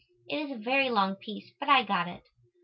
[0.27, 2.23] It is a very long piece but I got it.